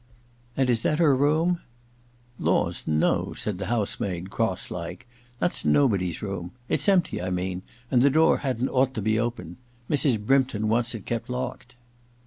[0.29, 1.59] * And is that her room?'
[2.19, 5.05] * Laws, no/ said the house maid, cross like.
[5.23, 6.53] * That's nobody's room.
[6.67, 9.57] It's empty, I mean, and the door hadn't ought to be open.
[9.87, 10.17] Mrs.
[10.19, 11.75] Brympton wants it kept locked.'